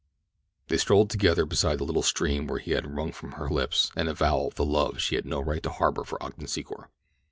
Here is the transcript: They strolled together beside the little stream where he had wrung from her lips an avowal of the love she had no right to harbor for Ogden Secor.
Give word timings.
They 0.67 0.77
strolled 0.79 1.11
together 1.11 1.45
beside 1.45 1.77
the 1.77 1.83
little 1.83 2.01
stream 2.01 2.47
where 2.47 2.57
he 2.57 2.71
had 2.71 2.87
wrung 2.87 3.11
from 3.11 3.33
her 3.33 3.47
lips 3.47 3.91
an 3.95 4.07
avowal 4.07 4.47
of 4.47 4.55
the 4.55 4.65
love 4.65 4.99
she 4.99 5.13
had 5.13 5.27
no 5.27 5.39
right 5.39 5.61
to 5.61 5.69
harbor 5.69 6.03
for 6.03 6.17
Ogden 6.23 6.47
Secor. 6.47 6.87